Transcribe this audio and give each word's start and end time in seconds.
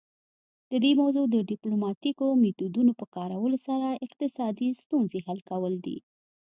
د 0.71 0.73
دې 0.83 0.91
موضوع 1.01 1.25
د 1.31 1.35
ډیپلوماتیکو 1.51 2.25
میتودونو 2.43 2.91
په 2.99 3.05
کارولو 3.15 3.57
سره 3.67 3.87
اقتصادي 4.05 4.69
ستونزې 4.81 5.19
حل 5.27 5.39
کول 5.51 5.73
دي 5.85 5.97